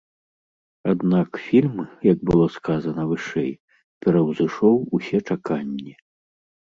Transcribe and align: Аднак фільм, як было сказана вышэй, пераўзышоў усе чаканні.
Аднак 0.93 1.37
фільм, 1.47 1.81
як 2.11 2.19
было 2.29 2.45
сказана 2.57 3.01
вышэй, 3.11 3.51
пераўзышоў 4.07 4.75
усе 5.01 5.17
чаканні. 5.29 5.93